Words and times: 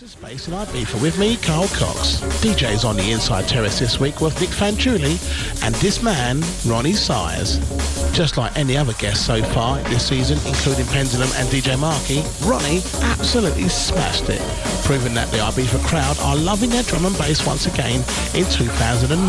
to 0.00 0.08
space 0.08 0.48
in 0.48 0.54
Ibiza 0.54 1.02
with 1.02 1.18
me, 1.18 1.36
Carl 1.36 1.68
Cox. 1.68 2.20
DJs 2.40 2.86
on 2.88 2.96
the 2.96 3.10
Inside 3.10 3.46
Terrace 3.46 3.78
this 3.78 4.00
week 4.00 4.22
was 4.22 4.32
Nick 4.40 4.48
Fanciulli 4.48 5.20
and 5.62 5.74
this 5.74 6.02
man, 6.02 6.38
Roni 6.64 6.94
Size. 6.94 7.58
Just 8.16 8.38
like 8.38 8.56
any 8.56 8.78
other 8.78 8.94
guest 8.94 9.26
so 9.26 9.42
far 9.52 9.76
this 9.90 10.08
season, 10.08 10.38
including 10.46 10.86
Pendulum 10.86 11.28
and 11.34 11.46
DJ 11.50 11.78
Marky, 11.78 12.22
Roni 12.48 12.80
absolutely 13.12 13.68
smashed 13.68 14.30
it, 14.30 14.40
proving 14.86 15.12
that 15.12 15.30
the 15.32 15.36
Ibiza 15.36 15.84
crowd 15.84 16.18
are 16.20 16.36
loving 16.36 16.70
their 16.70 16.84
drum 16.84 17.04
and 17.04 17.18
bass 17.18 17.46
once 17.46 17.66
again 17.66 18.00
in 18.34 18.46
2009. 18.46 19.20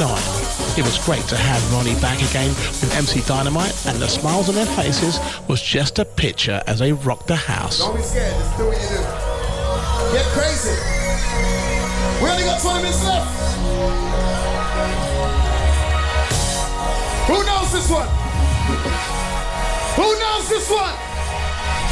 It 0.80 0.86
was 0.86 1.04
great 1.04 1.26
to 1.28 1.36
have 1.36 1.62
Roni 1.64 2.00
back 2.02 2.22
again 2.30 2.48
with 2.80 2.96
MC 2.96 3.20
Dynamite 3.28 3.76
and 3.88 3.98
the 3.98 4.08
smiles 4.08 4.48
on 4.48 4.56
their 4.56 4.66
faces 4.68 5.20
was 5.50 5.62
just 5.62 6.00
a 6.00 6.06
picture 6.06 6.64
as 6.66 6.80
they 6.80 6.94
rocked 6.94 7.28
the 7.28 7.36
house. 7.36 7.82
Get 10.12 10.26
crazy. 10.36 10.76
We 12.22 12.30
only 12.30 12.44
got 12.44 12.60
20 12.62 12.84
minutes 12.84 13.02
left. 13.02 13.32
Who 17.28 17.40
knows 17.46 17.72
this 17.72 17.90
one? 17.90 18.10
Who 19.96 20.20
knows 20.20 20.50
this 20.50 20.70
one? 20.70 20.96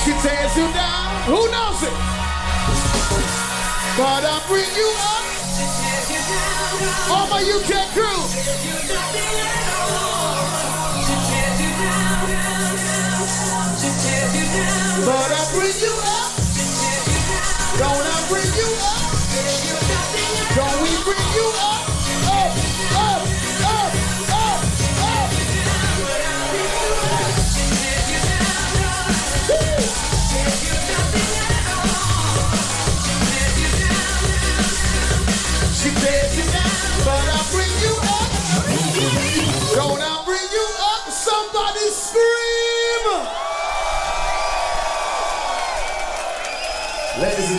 She 0.03 0.11
tears 0.19 0.57
you 0.57 0.67
down. 0.73 1.23
Who 1.31 1.47
knows 1.47 1.81
it? 1.81 1.95
But 3.95 4.27
I 4.27 4.43
bring 4.49 4.67
you 4.75 4.91
up. 4.99 5.23
All 7.09 7.27
my 7.27 7.39
UK 7.39 7.87
crew. 7.95 8.19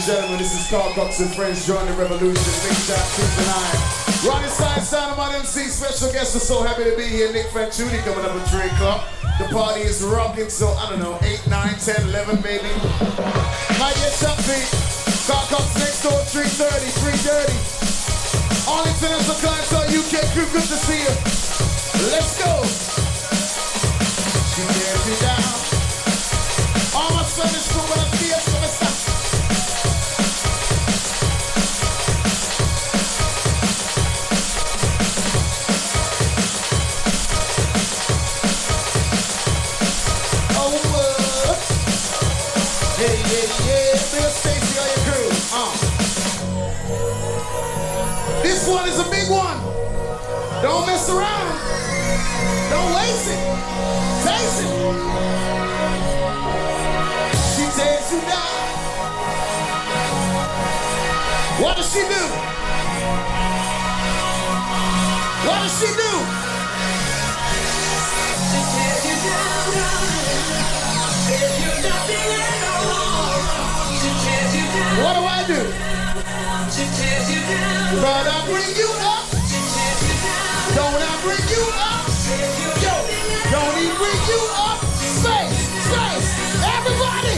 And 0.00 0.08
gentlemen, 0.08 0.38
this 0.40 0.56
is 0.56 0.64
Carl 0.72 0.88
Cox 0.96 1.20
and 1.20 1.28
Friends. 1.36 1.68
Join 1.68 1.84
the 1.84 1.92
revolution. 1.92 2.32
Big 2.32 2.72
shot, 2.88 3.04
two 3.12 3.20
to 3.20 3.42
nine. 3.52 3.76
Roni 4.24 4.48
Size, 4.48 4.88
Sound 4.88 5.12
of 5.12 5.18
my 5.20 5.28
MC. 5.36 5.68
Special 5.68 6.08
guest. 6.08 6.32
We're 6.32 6.40
so 6.40 6.64
happy 6.64 6.88
to 6.88 6.96
be 6.96 7.04
here. 7.04 7.28
Nick 7.36 7.52
Fanciulli 7.52 8.00
coming 8.08 8.24
up 8.24 8.32
at 8.32 8.48
3 8.48 8.64
o'clock. 8.80 9.04
The 9.36 9.52
party 9.52 9.84
is 9.84 10.00
rocking, 10.00 10.48
so 10.48 10.72
I 10.80 10.88
don't 10.88 11.04
know, 11.04 11.20
8, 11.20 11.44
9, 11.44 11.76
10, 11.84 12.16
11 12.16 12.40
maybe. 12.40 12.72
Might 13.76 13.92
get 14.00 14.16
something. 14.16 14.64
Carl 15.28 15.44
Cox 15.52 15.68
next 15.76 16.00
door, 16.00 16.16
330, 16.32 16.48
330. 17.20 18.72
All 18.72 18.80
international 18.88 19.36
clientele, 19.36 19.84
UK 19.84 20.24
crew, 20.32 20.48
good 20.48 20.64
to 20.64 20.80
see 20.80 20.96
you. 20.96 21.12
Let's 22.08 22.40
go. 22.40 22.48
She 24.48 24.64
tears 24.64 25.04
me 25.04 25.16
down. 25.20 25.44
All 26.96 27.12
my 27.12 27.20
crew, 27.68 27.84
buenos 27.84 28.08
dias, 28.16 28.48
¿cómo 28.48 28.48
estás? 28.48 28.49
Yeah. 43.30 43.46
Uh. 45.52 45.70
This 48.42 48.68
one 48.68 48.88
is 48.88 48.98
a 48.98 49.04
big 49.10 49.30
one. 49.30 49.58
Don't 50.62 50.86
mess 50.86 51.08
around. 51.08 51.58
Don't 52.70 52.94
waste 52.94 53.30
it. 53.30 53.38
It. 54.60 54.66
She 57.54 57.64
tears 57.76 58.12
you 58.12 58.20
down. 58.26 58.56
What 61.62 61.76
does 61.76 61.92
she 61.92 62.00
do? 62.00 62.24
What 65.46 65.58
does 65.62 65.74
she 65.78 65.86
do? 65.96 66.10
What 75.02 75.14
do 75.18 75.22
I 75.26 75.44
do? 75.46 75.62
But 78.02 78.26
I 78.28 78.46
bring 78.46 78.76
you 78.76 78.90
up. 79.02 79.26
Don't 80.76 81.02
I 81.02 81.14
bring 81.22 81.44
you 81.50 81.64
up? 81.74 82.06
Yo, 82.84 82.94
don't 83.50 83.76
he 83.78 83.88
bring 83.98 84.22
you 84.30 84.42
up? 84.54 84.78
Space, 85.18 85.58
space, 85.88 86.28
everybody. 86.62 87.36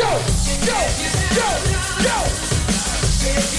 Yo, 0.00 0.10
yo, 0.66 0.80
yo, 1.38 1.48
yo. 2.04 3.55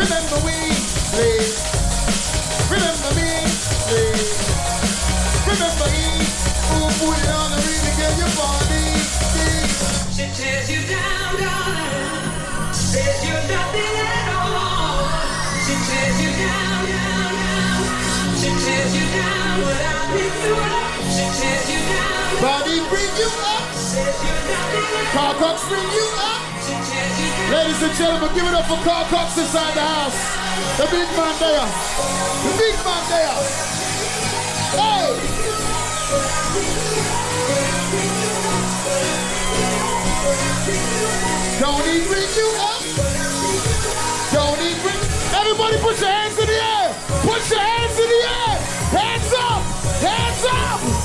Remember 0.00 0.40
we. 0.48 0.56
Remember 2.72 3.10
me, 3.20 3.44
please. 3.84 4.32
Remember 5.44 5.88
me. 5.92 6.06
Ooh, 6.72 6.88
put 6.96 7.20
it 7.20 7.28
on 7.28 7.50
the 7.52 7.60
ring 7.60 7.84
and 7.84 7.96
get 8.00 8.16
your 8.16 8.32
body. 8.32 8.96
She 10.16 10.24
tears 10.32 10.72
you 10.72 10.80
down, 10.88 11.36
darling. 11.36 12.72
Says 12.72 13.20
you're 13.28 13.44
nothing 13.44 13.94
at 14.00 14.28
all. 14.40 15.04
She 15.68 15.76
tears 15.84 16.16
you 16.24 16.32
down, 16.32 16.80
down, 16.88 17.32
down. 17.36 17.84
She 18.40 18.48
tears 18.56 18.92
you 18.96 19.04
down, 19.04 19.52
but 19.60 19.84
I 19.84 20.00
pick 20.16 20.32
you 20.48 20.56
up. 20.56 20.96
She 21.12 21.24
tears 21.28 21.66
you 21.76 21.80
down. 21.92 22.40
Body 22.40 22.76
bring 22.88 23.12
you 23.20 23.28
up. 23.28 23.68
Says 23.76 24.16
you're 24.24 24.44
nothing 24.48 24.96
at 24.96 25.12
Carl 25.12 25.34
Cox 25.36 25.68
bring 25.68 25.84
you 25.92 26.08
up. 26.24 26.49
Ladies 26.90 27.82
and 27.82 27.94
gentlemen, 27.94 28.34
give 28.34 28.46
it 28.46 28.54
up 28.54 28.66
for 28.66 28.82
Carl 28.82 29.04
Cox 29.06 29.38
inside 29.38 29.74
the 29.74 29.80
house. 29.80 30.18
The 30.76 30.86
big 30.90 31.06
man 31.14 31.34
there. 31.38 31.66
The 32.42 32.52
big 32.58 32.74
man 32.82 33.02
there. 33.06 33.38
Hey! 34.74 35.06
Don't 41.60 41.86
he 41.86 42.02
bring 42.10 42.30
you 42.34 42.48
up? 42.58 42.82
Don't 44.32 44.58
he 44.58 44.74
bring... 44.82 44.98
Everybody 45.30 45.78
put 45.78 46.00
your 46.00 46.10
hands 46.10 46.38
in 46.38 46.46
the 46.46 46.58
air. 46.58 46.94
Put 47.22 47.50
your 47.50 47.60
hands 47.60 47.98
in 47.98 48.08
the 48.08 48.22
air. 48.34 48.58
Hands 48.98 49.32
up. 49.38 49.62
Hands 50.02 50.44
up. 50.44 50.99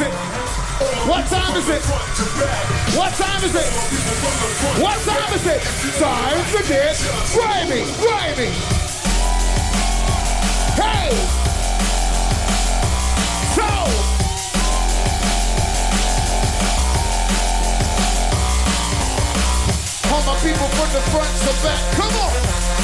Is 0.00 0.06
it? 0.06 0.14
What 1.08 1.26
time 1.26 1.56
is 1.56 1.68
it? 1.68 1.82
What 2.96 3.12
time 3.14 3.44
is 3.44 3.54
it? 3.54 3.68
What 4.80 4.98
time 5.02 5.34
is 5.34 5.46
it? 5.46 5.62
Time 5.98 6.44
to 6.52 6.68
get 6.68 6.96
grimy, 7.32 7.82
grimy. 7.98 8.50
Hey! 10.78 11.10
So! 13.54 13.68
All 20.12 20.22
my 20.22 20.38
people 20.40 20.68
from 20.68 20.92
the 20.92 21.02
front 21.10 21.32
to 21.42 21.52
back, 21.62 21.94
come 21.94 22.14
on. 22.14 22.32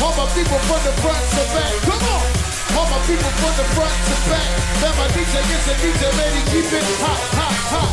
All 0.02 0.16
my 0.16 0.32
people 0.34 0.58
from 0.58 0.82
the 0.84 0.92
front 1.00 1.24
to 1.30 1.44
back, 1.54 1.72
come 1.82 2.02
on. 2.02 2.53
All 2.72 2.88
my 2.88 2.98
people 3.06 3.30
from 3.36 3.54
the 3.60 3.64
front 3.76 3.92
to 4.08 4.16
back. 4.30 4.64
My 4.96 5.08
DJ 5.08 5.34
gets 5.48 5.66
a 5.68 5.74
DJ 5.82 6.02
ready, 6.18 6.40
keep 6.50 6.72
it 6.72 6.84
hot, 7.00 7.20
hot, 7.34 7.54
hot. 7.72 7.90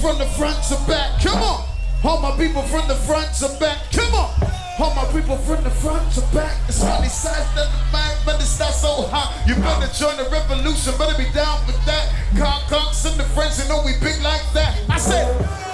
From 0.00 0.18
the 0.18 0.26
front 0.26 0.62
to 0.64 0.76
back, 0.86 1.20
come 1.20 1.42
on. 1.42 1.65
All 2.04 2.20
my 2.20 2.36
people 2.36 2.62
from 2.62 2.86
the 2.88 2.94
front 2.94 3.32
to 3.40 3.48
back, 3.58 3.78
come 3.90 4.14
on. 4.14 4.30
All 4.78 4.94
my 4.94 5.04
people 5.12 5.36
from 5.38 5.64
the 5.64 5.70
front 5.70 6.12
to 6.12 6.20
back. 6.36 6.54
It's 6.68 6.84
funny 6.84 7.08
size 7.08 7.48
that 7.56 7.66
the 7.72 7.80
mic, 7.90 8.14
but 8.24 8.36
it's 8.36 8.58
not 8.60 8.74
so 8.74 9.08
hot. 9.08 9.32
You 9.48 9.56
better 9.56 9.88
join 9.96 10.16
the 10.20 10.28
revolution, 10.28 10.92
better 11.00 11.16
be 11.16 11.24
down 11.32 11.64
with 11.66 11.80
that. 11.88 12.12
Carl 12.36 12.60
Cox 12.68 13.04
and 13.08 13.16
the 13.18 13.24
friends, 13.32 13.56
you 13.58 13.64
know 13.72 13.80
we 13.82 13.96
big 14.04 14.20
like 14.22 14.44
that. 14.52 14.76
I 14.92 14.98
said, 14.98 15.24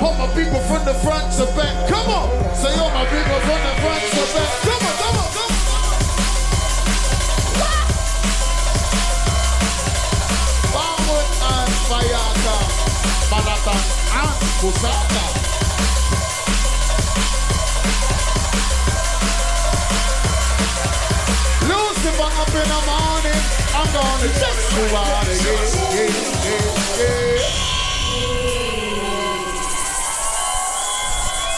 all 0.00 0.14
my 0.14 0.30
people 0.38 0.62
from 0.70 0.86
the 0.86 0.94
front 1.02 1.26
to 1.36 1.44
back, 1.58 1.74
come 1.90 2.06
on. 2.06 2.30
Say 2.54 2.70
all 2.78 2.94
my 2.94 3.04
people 3.10 3.38
from 3.42 3.58
the 3.58 3.74
front 3.82 4.02
to 4.14 4.22
back, 4.30 4.50
come 4.62 4.78
on, 4.78 4.94
come 5.02 5.19
on, 5.19 5.26
come 5.34 5.50
on. 5.50 5.58
Forward 10.70 11.28
and 11.50 11.70
Fayata, 11.90 12.56
Manhattan 13.34 13.82
and 14.22 14.38
Up 22.20 22.48
in 22.48 22.54
the 22.54 22.80
morning, 22.86 23.40
I'm 23.72 23.88
gonna 23.92 24.28
check 24.36 24.56
you 24.76 24.84
out 24.96 25.24
again. 25.24 25.68
Yeah, 25.96 26.12
yeah, 26.44 27.00
yeah. 27.00 27.40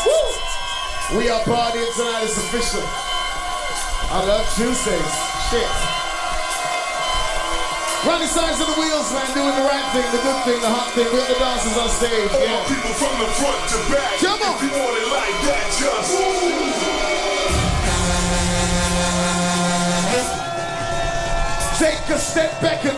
Woo! 0.07 1.19
We 1.19 1.29
are 1.29 1.41
partying 1.43 1.91
tonight, 1.97 2.25
it's 2.25 2.37
official. 2.39 2.83
I 2.87 4.23
love 4.25 4.47
Tuesdays. 4.55 5.15
Shit. 5.51 5.69
Roni 8.07 8.29
Size 8.29 8.61
of 8.61 8.67
the 8.69 8.79
wheels, 8.81 9.11
man, 9.13 9.27
doing 9.35 9.55
the 9.57 9.65
right 9.67 9.87
thing, 9.93 10.07
the 10.13 10.23
good 10.23 10.39
thing, 10.45 10.61
the 10.61 10.69
hot 10.71 10.93
thing. 10.95 11.07
We 11.13 11.19
have 11.19 11.29
the 11.29 11.39
dancers 11.41 11.77
on 11.77 11.89
stage. 11.91 12.31
All 12.31 12.41
Yeah. 12.41 12.63
people 12.69 12.95
from 12.95 13.19
the 13.19 13.27
front 13.41 13.59
to 13.71 13.79
back. 13.93 14.19
Come 14.21 14.43
on. 14.43 14.55
If 14.55 14.63
you 14.63 14.71
want 14.79 14.99
it 15.03 15.09
like 15.09 15.37
that, 15.51 15.67
just 15.81 17.04
Take 21.79 22.09
a 22.09 22.19
step 22.19 22.61
back 22.63 22.85
and 22.85 22.97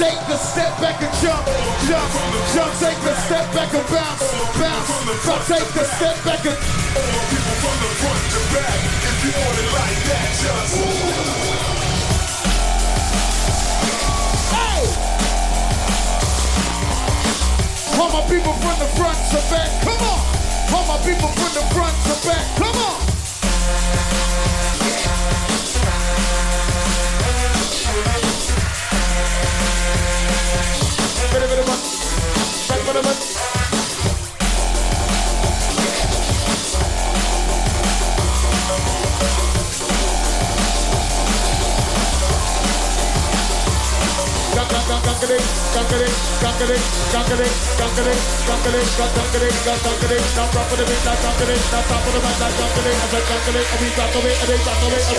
Take 0.00 0.16
a 0.32 0.38
step 0.38 0.80
back 0.80 1.02
and 1.02 1.12
jump, 1.20 1.44
jump, 1.84 2.08
jump. 2.54 2.72
Take 2.80 2.96
a 3.04 3.14
step 3.20 3.52
back 3.52 3.74
and 3.74 3.84
bounce, 3.92 4.24
bounce. 4.56 4.88
So 5.20 5.36
take 5.44 5.76
a 5.76 5.84
step 5.84 6.16
back 6.24 6.40
and 6.46 6.56
all 6.56 7.20
people 7.28 7.56
from 7.60 7.76
the 7.84 7.90
front 8.00 8.22
to 8.32 8.40
back. 8.56 8.80
If 9.12 9.24
you 9.28 9.32
want 9.36 9.60
it 9.60 9.68
like 9.76 10.00
that, 10.08 10.28
just 10.40 10.72
hey. 14.56 14.80
All 18.00 18.08
my 18.08 18.24
people 18.24 18.54
from 18.56 18.76
the 18.80 18.88
front 18.96 19.18
to 19.36 19.40
back, 19.52 19.68
come 19.84 20.00
on. 20.00 20.20
All 20.72 20.86
my 20.88 20.96
people 21.04 21.28
from 21.28 21.52
the 21.52 21.64
front 21.74 21.92
to 22.08 22.14
back, 22.26 22.56
come 22.56 22.76
on. 22.88 23.09
Bit 32.90 32.96
of 32.96 33.06
it, 33.06 33.59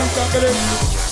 One, 0.02 1.11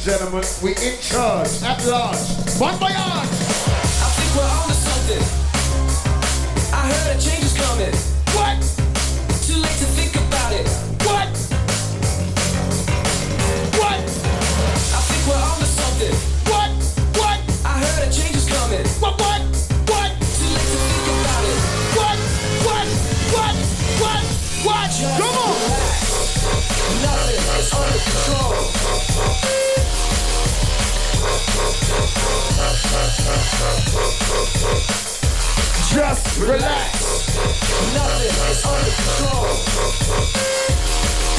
and 0.00 0.10
gentlemen, 0.10 0.44
we 0.62 0.70
in 0.70 0.98
charge, 1.00 1.62
at 1.62 1.84
large. 1.86 2.18
Bon 2.58 2.74
voyage. 2.78 2.96
I 2.96 4.08
think 4.16 4.36
we're 4.36 4.42
on 4.44 4.68
to 4.68 4.74
something. 4.74 5.24
I 6.72 6.92
heard 6.92 7.16
a 7.16 7.20
change 7.20 7.44
is 7.44 7.56
coming. 7.56 8.19
Just 35.92 36.40
relax. 36.40 36.96
Nothing 37.92 38.36
is 38.48 38.64
under 38.64 38.90
control. 38.90 39.52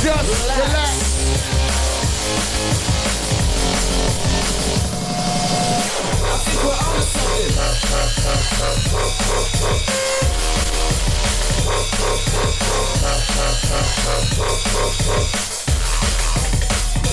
Just 0.03 0.29
relax. 0.29 1.01
I 6.21 6.37
think 6.37 6.61
we're 6.63 6.77
on 6.77 6.93
to 6.93 7.01
something. 7.01 7.51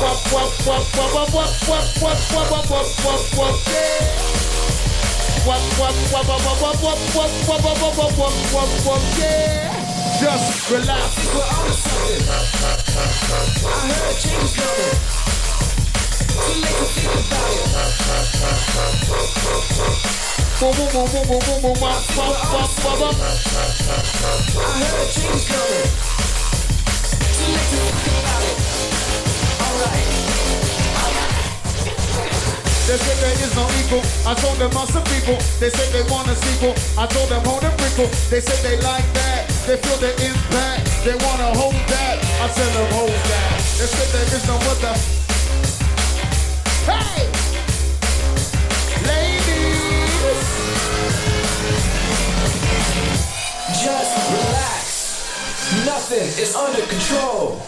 Wop, 0.01 0.21
wop, 0.33 0.53
wop, 0.67 0.85
wop, 0.97 1.13
wop, 1.15 1.33
wop, 1.33 1.53
wop, 1.69 1.87
wop, 2.03 2.19
wop, 2.31 2.51
wop, 2.51 2.71
wop, 2.71 2.87
wop, 3.05 3.23
wop, 3.39 3.57
yeah. 3.69 4.29
Just 10.21 10.71
relax. 10.71 11.15
We're 11.33 11.41
on 11.41 11.73
something. 11.73 12.27
I 12.29 13.81
heard 13.87 14.03
a 14.03 14.19
change 14.19 14.53
coming. 14.59 14.99
Too 16.29 16.53
late 16.59 16.75
to 16.75 16.87
think 16.91 17.15
about 17.15 17.55
it. 17.55 17.71
Boom, 20.59 20.73
boom, 20.75 20.89
boom, 20.93 21.07
boom, 21.07 21.23
boom, 21.29 21.39
boom, 21.39 21.59
boom, 21.63 21.77
wop, 21.81 22.03
wop, 22.17 22.35
wop, 22.53 22.71
wop, 22.85 22.99
wop. 23.01 23.15
I 23.15 23.23
heard 24.75 25.01
a 25.01 25.13
change 25.13 25.45
coming. 25.47 25.89
Too 27.09 27.49
late 27.49 27.71
to 27.71 27.79
think 27.79 28.19
about 28.19 28.43
it. 28.43 28.57
Alright. 29.63 30.78
They 32.89 32.97
say 32.97 33.21
there 33.21 33.37
is 33.45 33.55
no 33.55 33.69
equal. 33.85 34.01
I 34.25 34.33
told 34.33 34.57
them 34.57 34.73
I'm 34.73 34.89
some 34.89 35.05
people. 35.13 35.37
They 35.61 35.69
say 35.69 35.85
they 35.93 36.09
want 36.11 36.27
a 36.27 36.35
sequel. 36.35 36.73
I 36.97 37.05
told 37.05 37.29
them 37.29 37.45
hold 37.45 37.63
and 37.63 37.79
wrinkle. 37.79 38.09
They 38.33 38.41
say 38.41 38.57
they 38.65 38.81
like 38.81 39.05
that. 39.13 39.45
They 39.69 39.77
feel 39.77 39.99
the 40.01 40.09
impact. 40.25 40.89
They 41.05 41.13
wanna 41.13 41.53
hold 41.53 41.77
that. 41.93 42.17
I 42.41 42.49
tell 42.49 42.73
them 42.73 42.89
hold 42.97 43.11
that. 43.13 43.61
They 43.77 43.85
say 43.93 44.07
there 44.09 44.25
is 44.33 44.45
no 44.49 44.57
other. 44.73 44.97
Hey, 46.89 47.29
ladies. 49.05 50.49
Just 53.85 54.13
relax. 54.33 55.85
Nothing 55.85 56.29
is 56.41 56.57
under 56.57 56.87
control. 56.87 57.61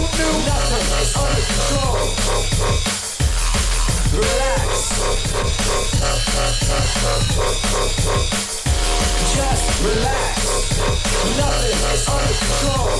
Nothing 0.00 0.86
is 1.02 1.12
under 1.14 1.42
control. 1.50 2.08
Relax. 4.16 4.70
Just 9.34 9.64
relax. 9.84 10.38
Nothing 11.36 11.80
is 11.92 12.02
under 12.08 12.34
control. 12.40 12.96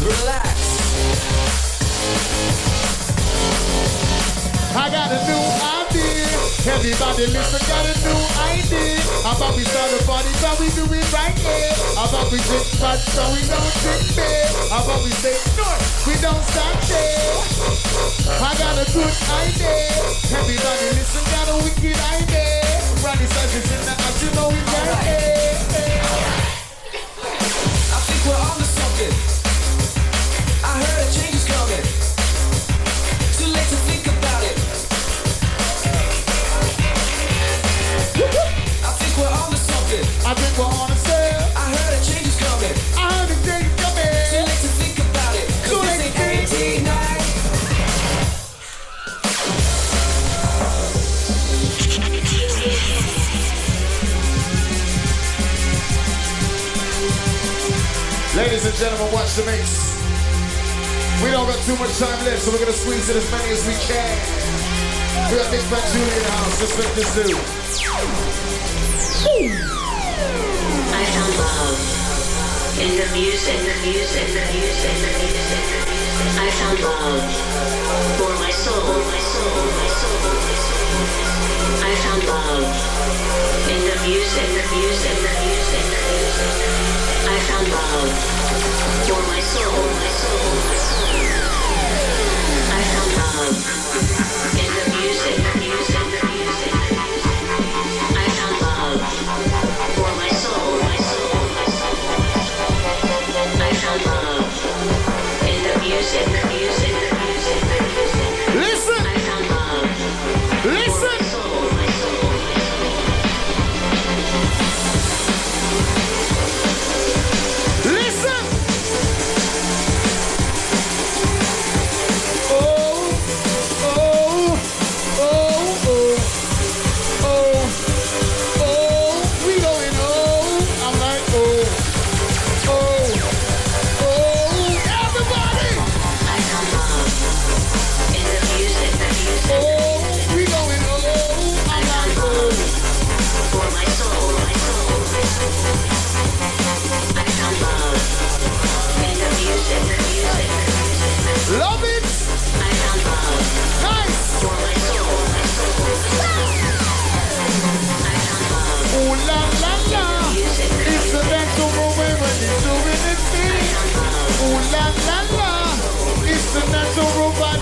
Relax. 0.00 0.56
I 4.74 4.88
got 4.90 5.12
a 5.12 5.20
new 5.28 5.44
idea. 5.76 6.28
Everybody 6.72 7.26
listen, 7.26 7.60
got 7.68 7.84
a 7.84 7.94
new 8.00 8.20
idea. 8.50 8.95
About 9.36 9.54
we 9.54 9.64
start 9.64 9.92
a 9.92 10.02
party, 10.06 10.32
but 10.40 10.58
we 10.58 10.70
do 10.72 10.84
it 10.96 11.12
right 11.12 11.36
here. 11.36 11.76
About 11.92 12.32
we 12.32 12.38
drink 12.48 12.64
but 12.80 12.96
so 12.96 13.20
we 13.36 13.44
don't 13.44 13.74
drink 13.84 14.16
beer. 14.16 14.48
About 14.72 15.04
we 15.04 15.10
say 15.10 15.36
north, 15.60 16.06
we 16.08 16.14
don't 16.24 16.40
stop 16.40 16.80
there. 16.88 17.36
I 18.40 18.56
got 18.56 18.80
a 18.80 18.86
good 18.96 19.12
idea. 19.36 19.92
Everybody 20.40 20.88
listen, 20.96 21.24
got 21.36 21.52
a 21.52 21.56
wicked 21.60 22.00
idea. 22.16 22.64
Roni 23.04 23.28
it's 23.28 23.70
in 23.76 23.84
the 23.84 23.92
house, 23.92 24.24
you 24.24 24.30
know 24.32 24.48
he's 24.48 24.64
right 24.72 25.04
here. 25.04 26.55
The 59.36 59.44
mix. 59.44 59.92
We 61.20 61.28
don't 61.28 61.44
got 61.44 61.60
too 61.68 61.76
much 61.76 61.92
time 62.00 62.24
left, 62.24 62.40
so 62.40 62.52
we're 62.52 62.58
gonna 62.58 62.72
squeeze 62.72 63.10
in 63.10 63.18
as 63.20 63.30
many 63.30 63.52
as 63.52 63.68
we 63.68 63.76
can. 63.84 64.16
We 65.28 65.36
got 65.36 65.52
Nick 65.52 65.60
Fanciulli 65.68 66.08
in 66.08 66.24
the 66.24 66.32
house. 66.32 66.56
Let's 66.56 66.72
make 66.72 66.88
this 66.96 67.12
do. 67.12 67.36
I 70.88 71.04
found 71.12 71.36
love 71.36 71.76
in 72.80 72.96
the 72.96 73.08
music, 73.12 73.60
the 73.60 73.76
music, 73.84 74.24
the 74.32 74.40
music, 74.56 74.94
the 75.04 75.12
music. 75.20 75.84
I 76.40 76.48
found 76.56 76.80
love 76.80 77.28
for 78.16 78.32
my 78.40 78.48
soul, 78.56 78.88
my 79.04 79.20
soul, 79.20 79.68
my 79.76 79.88
soul. 80.00 80.32
I 81.84 81.92
found 82.08 82.24
love 82.24 82.72
in 83.68 83.84
the 83.84 83.96
music, 84.00 84.48
the 84.48 84.64
music, 84.80 85.16
the 85.20 85.32
music. 85.44 85.84
I 87.28 87.36
found 87.52 87.68
love 87.68 88.35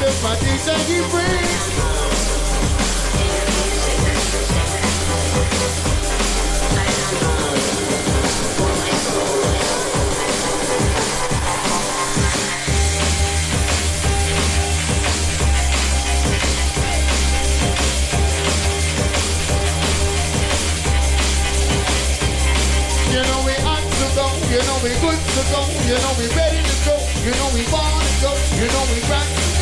body 0.04 0.22
my 0.22 0.36
DJ 0.36 0.68
he 0.86 1.00
brings. 1.10 1.64
You 23.10 23.22
know 23.22 23.44
we 23.46 23.52
hot 23.62 23.80
to 23.80 24.06
go, 24.16 24.26
you 24.50 24.60
know 24.66 24.78
we 24.82 24.90
good 25.00 25.18
to 25.18 25.42
go, 25.52 25.60
you 25.86 25.96
know 26.02 26.12
we 26.18 26.26
ready 26.34 26.62
to 26.62 26.76
go, 26.84 26.94
you 27.24 27.30
know 27.30 27.48
we 27.54 27.62
want 27.72 28.02
to 28.02 28.22
go, 28.22 28.32
you 28.58 28.66
know 28.66 28.84
we 28.92 29.00
right 29.08 29.28
to 29.28 29.53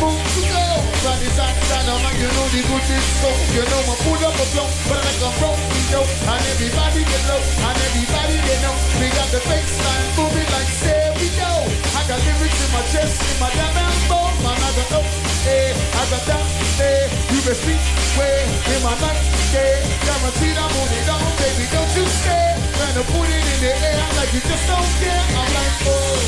move 0.00 0.20
go. 0.50 0.64
But 1.04 1.22
it's 1.22 1.38
hot 1.38 1.66
on 1.86 2.02
you 2.18 2.26
know 2.26 2.46
the 2.50 2.60
good 2.66 2.86
is 2.90 3.08
go, 3.22 3.30
you 3.54 3.62
know 3.62 3.82
I 3.86 3.94
pull 4.02 4.22
up 4.26 4.34
a 4.34 4.46
flow, 4.50 4.68
but 4.90 4.98
I 4.98 5.06
like 5.06 5.22
a 5.22 5.30
broken 5.38 5.76
yo, 5.92 6.02
and 6.02 6.42
everybody 6.50 7.02
get 7.06 7.22
low, 7.30 7.38
and 7.38 7.78
everybody 7.78 8.36
they 8.42 8.58
know, 8.64 8.74
we 8.98 9.06
got 9.14 9.28
the 9.30 9.40
baseline 9.46 10.06
moving 10.18 10.48
like 10.50 10.70
stereo. 10.82 11.50
I 11.94 12.00
got 12.10 12.18
lyrics 12.26 12.58
in 12.58 12.70
my 12.74 12.82
chest, 12.90 13.22
in 13.22 13.36
my 13.38 13.50
damn 13.54 13.76
elbow, 13.76 14.34
man 14.42 14.58
I 14.58 14.70
got 14.74 14.98
up, 14.98 15.06
eh, 15.46 15.70
I 15.70 16.02
got 16.10 16.22
down, 16.26 16.46
eh, 16.82 17.06
you 17.30 17.38
best 17.46 17.62
speak, 17.62 17.82
way, 18.18 18.42
in 18.74 18.80
my 18.82 18.94
night, 18.98 19.22
eh, 19.54 19.78
guaranteed 20.02 20.58
I'm 20.58 20.74
on 20.74 20.90
it 20.90 21.06
on, 21.06 21.22
baby, 21.38 21.66
don't 21.70 21.92
you 21.94 22.06
stare, 22.18 22.54
trying 22.82 22.96
to 22.98 23.04
put 23.14 23.28
it 23.30 23.44
in 23.46 23.58
the 23.62 23.72
air 23.78 24.02
like 24.18 24.32
you 24.34 24.42
just 24.42 24.64
don't 24.66 24.90
care, 24.98 25.24
I'm 25.38 25.50
like, 25.54 25.76
oh, 25.86 26.26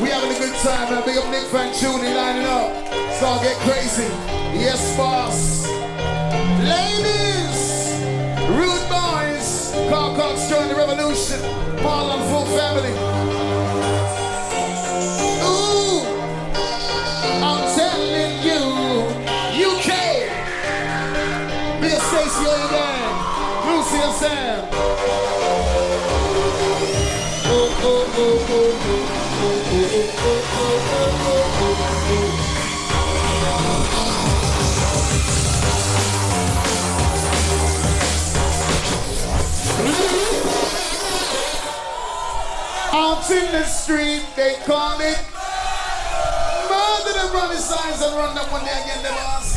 We 0.00 0.11
having 0.11 0.30
a 0.30 0.38
good 0.38 0.54
time, 0.56 0.90
man. 0.92 1.04
Big 1.04 1.16
up 1.16 1.30
Nick 1.30 1.46
Van 1.50 1.72
lining 2.14 2.44
up. 2.44 2.86
It's 3.18 3.24
gonna 3.24 3.42
get 3.42 3.57
crazy. 3.61 4.09
Yes, 4.61 4.94
boss. 4.94 5.66
Ladies, 6.61 7.96
rude 8.52 8.87
boys, 8.92 9.72
Carl 9.88 10.14
Cox 10.14 10.50
join 10.50 10.68
the 10.68 10.74
revolution. 10.74 11.40
Marlon 11.81 12.20
full 12.29 12.44
family. 12.44 12.92
Ooh, 15.48 16.05
I'm 17.40 17.64
telling 17.72 18.37
you, 18.44 18.61
UK. 19.64 19.88
Big 21.81 21.98
Stacy 21.98 22.44
on 22.52 22.59
your. 22.68 22.96
Lucy 23.64 23.96
and 23.96 24.14
Sam. 24.14 24.68
Oh, 27.48 27.81
oh, 27.81 28.12
oh, 28.12 28.29
oh, 28.29 28.52
oh, 28.52 29.00
oh, 29.16 29.72
oh, 29.72 30.12
oh, 30.18 30.36
Out 43.16 43.31
in 43.31 43.50
the 43.50 43.64
street, 43.64 44.22
they 44.37 44.57
call 44.66 45.00
it 45.00 45.18
murder 46.68 47.12
than 47.16 47.33
running 47.33 47.57
signs 47.57 48.02
and 48.02 48.14
run 48.14 48.35
that 48.35 48.52
one 48.52 48.62
day 48.62 48.79
again, 48.83 49.02
them 49.02 49.14
ass. 49.14 49.57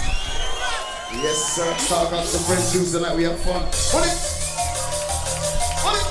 Yes, 1.12 1.56
sir. 1.56 1.76
Talk 1.89 2.13
out 2.13 2.26
some 2.26 2.41
French 2.45 2.72
juice 2.72 2.93
tonight. 2.93 3.17
We 3.17 3.24
have 3.24 3.38
fun. 3.41 3.67
Hold 3.91 4.06
it. 4.06 4.15
Hold 5.84 5.98
it. 5.98 6.06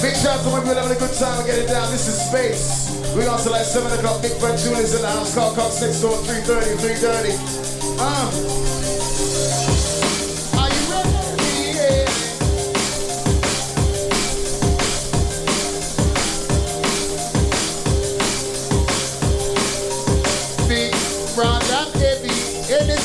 Big 0.00 0.14
shout 0.14 0.38
out 0.38 0.44
to 0.44 0.50
when 0.50 0.64
we're 0.64 0.74
having 0.74 0.96
a 0.96 1.00
good 1.00 1.12
time 1.18 1.38
and 1.38 1.46
get 1.46 1.58
it 1.58 1.66
down. 1.66 1.90
This 1.90 2.06
is 2.06 2.28
space. 2.28 2.93
We 3.14 3.26
on 3.28 3.38
to 3.38 3.50
like 3.50 3.64
7 3.64 3.92
o'clock. 3.92 4.22
Big 4.22 4.32
friend 4.38 4.58
June 4.58 4.74
in 4.74 5.02
the 5.02 5.08
house. 5.08 5.34
Carl 5.34 5.54
Cox 5.54 5.80
next 5.80 6.00
door 6.00 6.16
3.30, 6.18 6.76
3.30. 6.98 8.00
Um. 8.00 8.64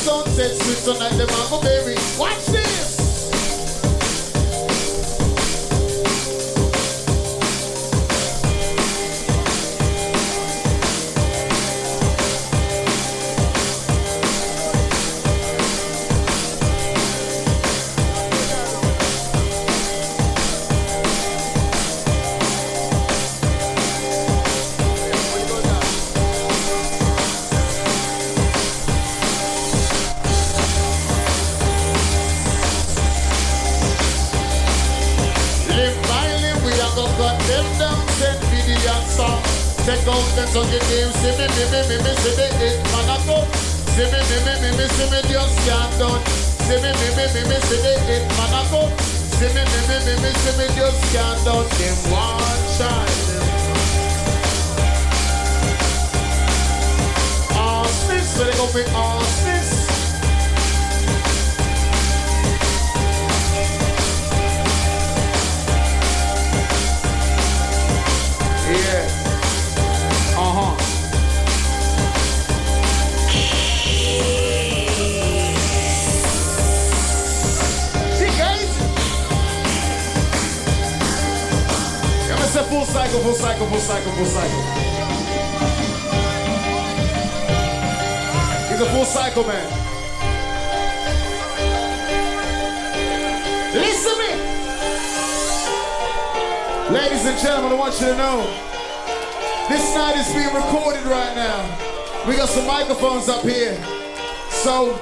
sunset 0.09 0.55
sweet 0.61 0.93
tonight, 0.93 1.17
The 1.17 1.27
mango 1.27 1.61
berry. 1.61 1.95
Watch 2.17 2.45
this. 2.47 2.68
open 58.69 58.93
arms, 58.93 59.25
sis. 59.25 59.69
Yeah. 68.69 69.07
Uh 70.37 70.53
huh. 70.53 70.85
full 82.69 82.85
cycle, 82.85 83.19
full 83.21 83.33
cycle, 83.33 83.65
full 83.67 83.79
cycle, 83.79 84.11
full 84.11 84.25
cycle. 84.25 84.78
He's 89.09 89.15
a 89.15 89.21
full 89.21 89.23
cycle 89.23 89.43
man. 89.43 89.65
Listen 93.73 94.11
to 94.11 94.17
me. 94.19 94.29
Ladies 96.93 97.25
and 97.25 97.37
gentlemen, 97.39 97.71
I 97.71 97.75
want 97.75 97.93
you 97.99 98.07
to 98.07 98.17
know 98.17 98.41
this 99.69 99.95
night 99.95 100.17
is 100.17 100.31
being 100.33 100.53
recorded 100.53 101.03
right 101.05 101.35
now. 101.35 102.27
We 102.27 102.35
got 102.35 102.49
some 102.49 102.67
microphones 102.67 103.29
up 103.29 103.41
here. 103.43 103.75
So 104.49 104.99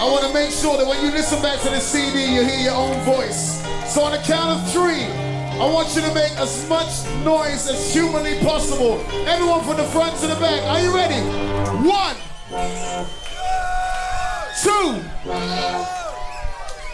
I 0.00 0.04
want 0.10 0.24
to 0.26 0.32
make 0.32 0.50
sure 0.50 0.78
that 0.78 0.86
when 0.86 1.04
you 1.04 1.10
listen 1.10 1.42
back 1.42 1.60
to 1.60 1.70
the 1.70 1.80
CD, 1.80 2.34
you 2.34 2.44
hear 2.44 2.60
your 2.60 2.74
own 2.74 2.98
voice. 3.04 3.62
So 3.92 4.02
on 4.02 4.12
the 4.12 4.18
count 4.18 4.58
of 4.58 4.72
three, 4.72 5.04
I 5.60 5.70
want 5.70 5.94
you 5.94 6.02
to 6.02 6.14
make 6.14 6.32
as 6.38 6.66
much 6.68 7.04
noise 7.24 7.68
as 7.68 7.92
humanly 7.92 8.38
possible. 8.40 9.04
Everyone 9.26 9.62
from 9.64 9.76
the 9.76 9.84
front 9.84 10.16
to 10.20 10.28
the 10.28 10.36
back. 10.36 10.62
Are 10.64 10.80
you 10.80 10.94
ready? 10.94 11.20
One, 11.86 12.16
two, 14.62 15.02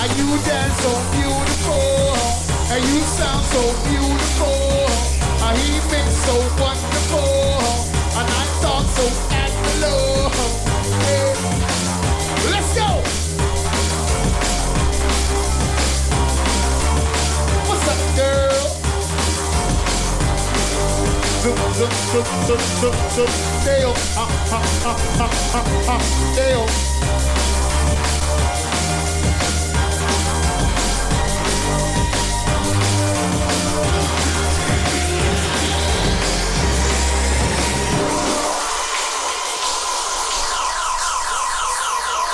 And 0.00 0.10
you 0.18 0.28
dance 0.44 0.76
so 0.82 0.92
beautiful. 1.16 1.78
And 2.72 2.84
you 2.84 3.00
sound 3.00 3.44
so 3.46 3.62
beautiful. 3.88 4.58
And 5.48 5.56
he 5.58 5.72
makes 5.90 6.16
so 6.26 6.36
wonderful. 6.60 6.87
Ha, 21.78 21.86
ha, 24.50 24.58
ha, 24.82 24.92
ha, 25.18 25.26
ha, 25.52 25.62
ha. 25.86 25.96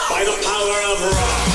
By 0.09 0.22
the 0.24 0.37
power 0.42 0.78
of 0.90 0.98
rock. 1.12 1.48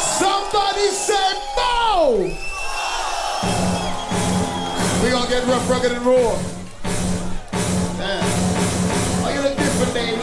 Somebody 0.00 0.88
say 0.90 1.13
get 5.34 5.46
rough, 5.48 5.68
rugged, 5.68 5.90
and 5.90 6.06
raw. 6.06 6.30
Damn. 7.98 8.22
Oh, 9.24 9.30
you 9.34 9.40
look 9.42 9.56
different, 9.58 9.92
baby. 9.92 10.22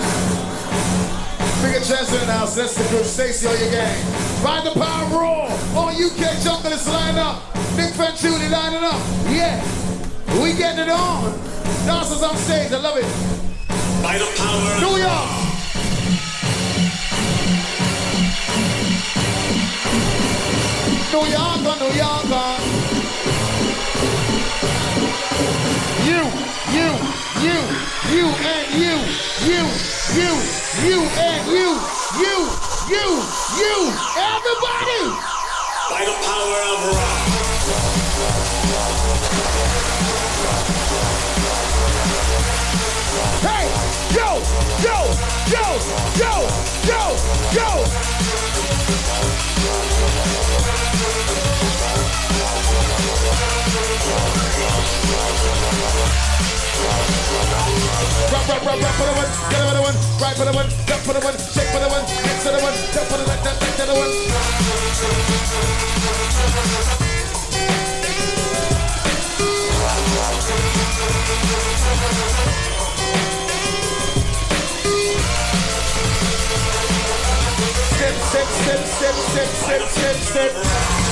Bigger 1.59 1.83
chance 1.83 2.13
in 2.13 2.27
the 2.27 2.31
house. 2.31 2.55
That's 2.55 2.75
the 2.75 2.87
group. 2.87 3.03
Stacy 3.03 3.45
on 3.47 3.59
your 3.59 3.71
game. 3.71 4.05
Ride 4.41 4.63
the 4.63 4.71
power 4.71 5.05
raw. 5.11 5.51
All 5.75 5.89
UK 5.91 6.39
junglers 6.39 6.87
line 6.87 7.17
up. 7.17 7.43
Nick 7.75 7.91
Fanciulli 7.91 8.49
lining 8.49 8.85
up. 8.87 9.01
Yeah. 9.27 9.59
We 10.41 10.53
getting 10.53 10.87
it 10.87 10.89
on. 10.89 11.37
Dancers 11.85 12.23
on 12.23 12.37
stage. 12.37 12.71
I 12.71 12.79
love 12.79 12.95
it. 12.95 13.03
By 14.01 14.17
the 14.17 14.31
power 14.39 14.79
New 14.79 14.95
York. 14.95 15.41
New 21.11 21.25
Yorker, 21.35 21.75
New 21.83 21.91
Yorker. 21.99 22.70
You, 26.01 26.17
you, 26.73 26.89
you, 27.45 27.57
you 28.09 28.25
and 28.25 28.73
you, 28.73 28.95
you, 29.45 29.61
you, 30.17 30.31
you 30.81 30.97
and 31.05 31.47
you, 31.47 31.69
you, 32.17 32.37
you, 32.89 33.07
you, 33.61 33.75
everybody. 34.17 35.03
by 35.91 36.01
the 36.05 36.15
power 36.25 36.59
of 36.73 36.79
rock. 36.95 38.31
Hey, 43.41 43.67
yo, 44.15 44.29
yo, 44.81 44.97
yo, 45.51 45.65
yo, 46.17 46.33
yo, 46.87 47.01
yo. 47.53 48.31
Rock, 58.31 58.47
rock, 58.47 58.63
rock, 58.65 58.81
rock 58.81 58.95
for 58.95 59.05
the 59.05 59.13
one, 59.13 59.29
get 59.51 59.59
the 59.59 59.81
one, 59.81 59.95
right 60.21 60.35
for 60.35 60.45
the 60.45 60.53
one, 60.53 60.69
jump 60.87 61.01
for 61.03 61.13
the 61.13 61.19
one, 61.19 61.37
shake 61.37 61.69
for 61.69 61.79
the 61.79 61.89
one, 61.89 62.01
next 62.01 62.43
to 62.43 62.49
the 62.49 62.59
one, 62.61 62.73
jump 62.93 63.07
for 63.07 63.17
the 63.17 63.25
one, 63.27 63.43
jump 63.43 63.59
back 63.59 63.75
to 63.75 63.85
the 63.85 63.93
one. 63.93 64.11
Step, 77.91 78.15
step, 78.15 78.47
step, 78.47 78.81
step, 78.85 79.15
step, 79.15 79.49
step, 79.49 79.81
step, 79.89 80.15
step. 80.55 81.10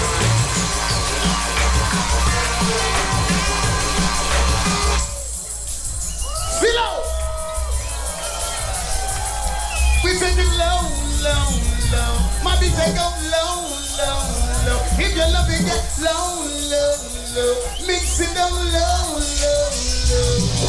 Take 10.20 10.36
it 10.38 10.52
low, 10.60 10.84
low, 11.24 11.48
low. 11.94 12.44
My 12.44 12.60
beat 12.60 12.76
take 12.76 12.94
go 12.94 13.08
low, 13.32 13.72
low, 13.96 14.20
low. 14.68 14.84
If 15.00 15.16
you 15.16 15.24
love 15.32 15.48
it, 15.48 15.64
get 15.64 15.80
low, 16.04 16.44
low, 16.44 16.92
low. 17.36 17.56
Mix 17.88 18.20
it 18.20 18.36
down 18.36 18.52
low, 18.52 19.16
low, 19.16 19.72
low. 20.12 20.60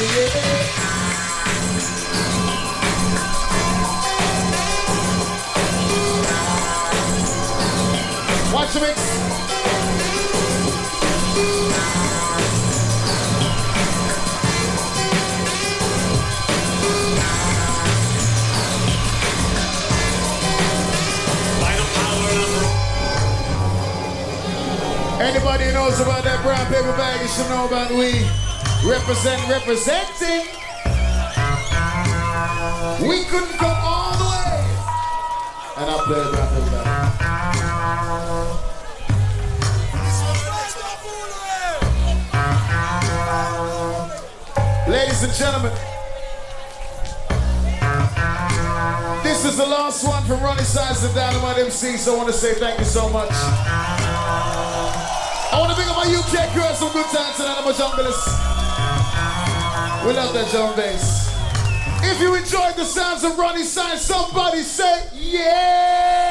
Watch. 0.00 0.08
Anybody 25.20 25.72
knows 25.74 26.00
about 26.00 26.24
that 26.24 26.40
brown 26.42 26.66
paper 26.68 26.92
bag, 26.96 27.20
you 27.20 27.28
should 27.28 27.50
know 27.50 27.66
about 27.66 27.90
we 27.90 28.39
represent 28.90 29.48
representing. 29.48 30.42
We 33.08 33.22
couldn't 33.30 33.56
come 33.56 33.78
all 33.80 34.18
the 34.18 34.24
way. 34.24 34.66
And 35.76 35.90
I 35.90 35.96
play 36.06 36.18
the 36.18 36.30
brown 36.30 36.48
paper 36.48 36.70
bag. 36.74 36.86
Ladies 44.88 45.22
and 45.22 45.32
gentlemen, 45.34 45.72
this 49.22 49.44
is 49.44 49.56
the 49.56 49.66
last 49.66 50.02
one 50.04 50.24
from 50.24 50.40
Roni 50.40 50.64
Size 50.64 51.04
and 51.04 51.14
Dynamite 51.14 51.58
MC, 51.58 51.96
so 51.96 52.14
I 52.14 52.16
want 52.16 52.28
to 52.28 52.34
say 52.34 52.54
thank 52.54 52.80
you 52.80 52.84
so 52.84 53.08
much. 53.10 53.30
I 55.52 55.58
want 55.60 55.70
to 55.70 55.76
bring 55.76 55.88
up 55.88 55.96
my 55.96 56.06
UK 56.12 56.50
have 56.50 56.76
some 56.76 56.92
good 56.92 57.06
times 57.06 57.36
tonight, 57.36 57.56
I'm 57.56 57.68
a 57.68 57.72
junglist. 57.72 58.49
We 60.06 60.14
love 60.14 60.32
that 60.32 60.50
drum 60.50 60.74
bass. 60.76 61.28
If 62.02 62.20
you 62.22 62.34
enjoyed 62.34 62.74
the 62.74 62.84
sounds 62.84 63.22
of 63.22 63.32
Roni 63.32 63.64
Size, 63.64 64.00
somebody 64.00 64.62
say 64.62 65.04
yeah! 65.12 66.29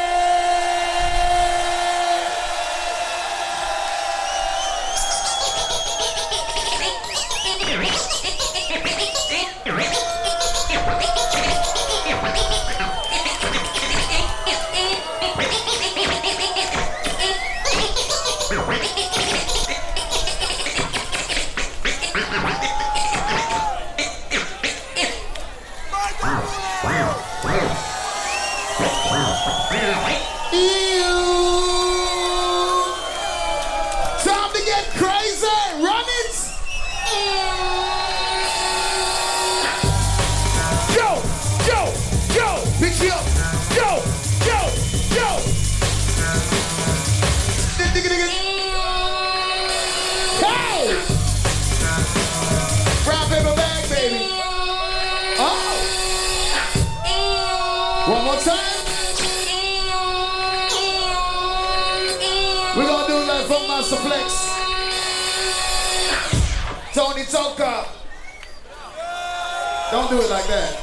Don't 70.10 70.22
do 70.22 70.26
it 70.26 70.32
like 70.32 70.48
that. 70.48 70.74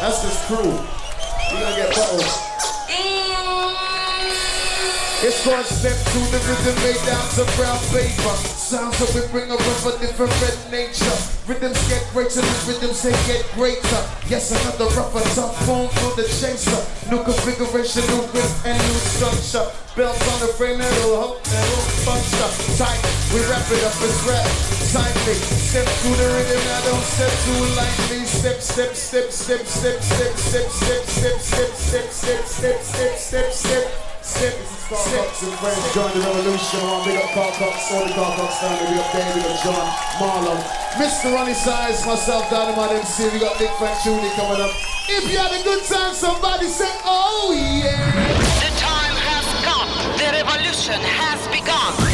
That's 0.00 0.20
just 0.22 0.46
cruel. 0.48 0.64
You're 0.64 1.60
gonna 1.60 1.76
get 1.76 1.94
bottled. 1.94 2.22
Mm. 2.90 3.22
It's 5.22 5.44
called 5.44 5.64
step 5.64 5.94
to 5.94 6.18
the 6.32 6.38
rhythm 6.48 6.74
made 6.82 6.98
down 7.06 7.22
to 7.36 7.44
brown 7.54 7.78
paper. 7.94 8.34
Sounds 8.58 8.98
that 8.98 9.14
we 9.14 9.28
bring 9.30 9.52
up 9.52 9.60
of 9.60 9.86
a 9.86 9.98
different 10.00 10.32
red 10.42 10.58
nature. 10.72 11.31
Rhythms 11.48 11.88
get 11.88 12.06
greater, 12.12 12.40
the 12.40 12.64
rhythms 12.70 13.02
they 13.02 13.10
get 13.26 13.42
greater. 13.58 14.02
Yes, 14.30 14.54
another 14.54 14.86
rougher, 14.94 15.26
tough 15.34 15.58
form 15.66 15.88
for 15.98 16.14
the 16.14 16.22
chaser. 16.22 16.78
New 17.10 17.18
configuration, 17.24 18.06
new 18.14 18.22
grip 18.30 18.46
and 18.62 18.78
new 18.78 18.98
structure. 19.10 19.66
Belts 19.98 20.22
on 20.22 20.38
the 20.38 20.54
frame 20.54 20.78
that'll 20.78 21.18
hold, 21.18 21.42
that'll 21.42 21.82
function. 22.06 22.46
Tight, 22.78 23.02
we 23.34 23.42
wrap 23.50 23.66
it 23.74 23.82
up, 23.82 23.98
it's 24.06 24.22
rap. 24.22 24.46
Tightly, 24.94 25.34
step 25.34 25.90
to 25.90 26.08
the 26.14 26.28
rhythm, 26.30 26.62
I 26.62 26.78
don't 26.86 27.06
step 27.10 27.34
too 27.42 27.58
lightly. 27.74 28.22
Step, 28.22 28.60
step, 28.62 28.94
step, 28.94 29.26
step, 29.34 29.66
step, 29.66 29.98
step, 29.98 30.30
step, 30.38 30.68
step, 30.70 31.02
step, 31.02 31.38
step, 31.42 31.70
step, 31.74 32.06
step, 32.06 32.44
step, 32.46 32.78
step, 32.78 33.16
step, 33.18 33.52
step. 33.52 34.11
Sip, 34.22 34.54
Starbucks 34.86 35.42
and 35.42 35.58
friends, 35.58 35.82
join 35.94 36.06
the 36.14 36.20
revolution. 36.22 36.78
I'll 36.86 37.04
big 37.04 37.18
up 37.18 37.30
Carl 37.34 37.50
Cox, 37.58 37.90
all 37.90 38.06
the 38.06 38.14
Carl 38.14 38.30
Cox 38.38 38.54
family, 38.62 38.94
big 38.94 39.02
up 39.02 39.10
David 39.10 39.50
and 39.50 39.58
John, 39.66 39.86
Marlon, 40.22 40.62
Mr. 40.94 41.34
Roni 41.34 41.54
Size, 41.54 42.06
myself, 42.06 42.48
Dynamite 42.48 42.92
MC, 43.02 43.30
we 43.34 43.40
got 43.40 43.58
Nick 43.58 43.70
Fanciulli 43.82 44.30
coming 44.38 44.62
up. 44.62 44.70
If 45.08 45.30
you 45.30 45.38
had 45.38 45.50
a 45.50 45.62
good 45.64 45.82
time, 45.84 46.14
somebody 46.14 46.68
say, 46.68 46.88
oh 47.04 47.50
yeah. 47.50 47.98
The 48.62 48.70
time 48.78 49.16
has 49.26 49.46
come, 49.66 49.90
the 50.14 50.30
revolution 50.38 51.02
has 51.02 51.42
begun. 51.50 52.11